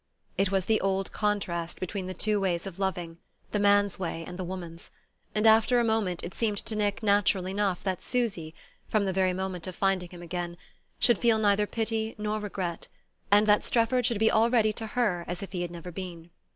[0.35, 3.19] It was the old contrast between the two ways of loving,
[3.51, 4.89] the man's way and the woman's;
[5.35, 8.55] and after a moment it seemed to Nick natural enough that Susy,
[8.87, 10.57] from the very moment of finding him again,
[10.97, 12.87] should feel neither pity nor regret,
[13.29, 16.31] and that Strefford should already be to her as if he had never been.